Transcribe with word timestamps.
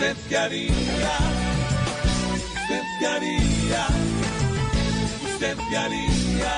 ¿Usted 0.00 0.16
qué 0.30 0.38
haría? 0.38 0.72
¿Usted 2.32 2.82
qué 2.98 3.06
haría? 3.06 3.86
¿Usted 5.30 5.56
qué 5.68 5.76
haría? 5.76 6.56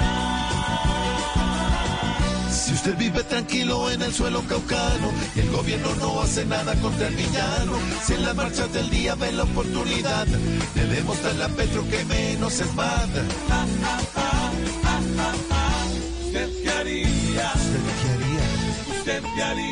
Si 2.52 2.72
usted 2.72 2.96
vive 2.96 3.24
tranquilo 3.24 3.90
en 3.90 4.02
el 4.02 4.14
suelo 4.14 4.42
caucano 4.42 5.10
y 5.34 5.40
el 5.40 5.50
gobierno 5.50 5.92
no 5.96 6.22
hace 6.22 6.44
nada 6.46 6.76
contra 6.76 7.08
el 7.08 7.16
villano, 7.16 7.72
si 8.04 8.14
en 8.14 8.22
las 8.22 8.36
marchas 8.36 8.72
del 8.72 8.88
día 8.90 9.16
ve 9.16 9.32
la 9.32 9.42
oportunidad 9.42 10.28
de 10.28 10.86
demostrarle 10.86 11.42
a 11.42 11.48
Petro 11.48 11.84
que 11.90 12.04
menos 12.04 12.60
es 12.60 12.72
más. 12.74 13.08
¿Usted 16.26 16.48
qué 16.62 16.70
haría? 16.70 17.52
¿Usted 17.56 17.82
qué 17.98 18.08
haría? 18.14 18.98
¿Usted 18.98 19.22
qué 19.34 19.42
haría? 19.42 19.71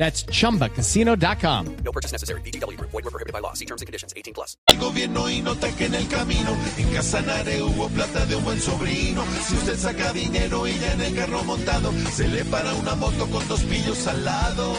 That's 0.00 0.24
chumbacasino.com. 0.24 1.76
No 1.84 1.92
purchase 1.92 2.12
necessary. 2.12 2.40
VGW 2.40 2.78
Group. 2.78 2.90
Void 2.90 3.04
were 3.04 3.10
prohibited 3.10 3.34
by 3.34 3.40
law. 3.40 3.52
See 3.52 3.66
terms 3.66 3.82
and 3.82 3.86
conditions. 3.86 4.14
18 4.16 4.32
plus. 4.32 4.56
el 4.68 4.78
gobierno 4.78 5.28
y 5.28 5.42
nota 5.42 5.68
que 5.76 5.84
en 5.84 5.94
el 5.94 6.08
camino 6.08 6.56
en 6.78 6.88
Casanare 6.88 7.62
hubo 7.62 7.86
plata 7.90 8.24
de 8.24 8.34
un 8.34 8.44
buen 8.44 8.58
sobrino. 8.58 9.22
Si 9.46 9.54
usted 9.56 9.76
saca 9.76 10.14
dinero 10.14 10.66
y 10.66 10.72
ya 10.78 10.94
en 10.94 11.02
el 11.02 11.14
carro 11.14 11.44
montado 11.44 11.92
se 12.12 12.28
le 12.28 12.46
para 12.46 12.72
una 12.76 12.94
moto 12.94 13.26
con 13.26 13.46
dos 13.46 13.60
pillos 13.64 14.06
al 14.06 14.24
lado. 14.24 14.72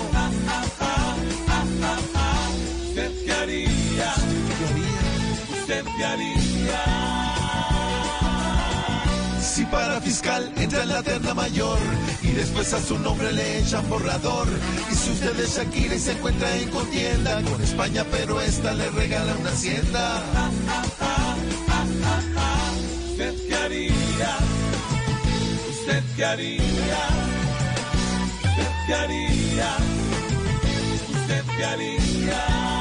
¿Usted 2.89 3.11
qué 3.23 3.31
haría? 3.31 4.13
¿Usted 5.53 5.85
qué 5.97 6.03
haría? 6.03 7.11
Si 9.39 9.65
para 9.65 10.01
fiscal 10.01 10.51
entra 10.57 10.81
en 10.81 10.89
la 10.89 11.03
terna 11.03 11.35
mayor 11.35 11.77
y 12.23 12.31
después 12.31 12.73
a 12.73 12.81
su 12.81 12.97
nombre 12.99 13.31
le 13.31 13.59
echan 13.59 13.87
borrador. 13.89 14.47
Y 14.91 14.95
si 14.95 15.11
usted 15.11 15.39
es 15.39 15.57
Shakira 15.57 15.95
y 15.95 15.99
se 15.99 16.11
encuentra 16.11 16.55
en 16.57 16.69
contienda 16.69 17.41
con 17.43 17.61
España, 17.61 18.05
pero 18.11 18.41
esta 18.41 18.73
le 18.73 18.89
regala 18.91 19.35
una 19.35 19.49
hacienda. 19.49 20.23
¿Usted 23.11 23.35
qué 23.47 23.55
haría? 23.55 24.37
¿Usted 25.69 26.03
qué 26.15 26.25
haría? 26.25 26.61
¿Usted 28.43 28.71
qué 28.87 28.93
haría? 28.93 29.77
¿Usted 31.13 31.43
qué 31.57 31.65
haría? 31.65 32.80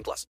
18 0.00 0.04
plus. 0.04 0.26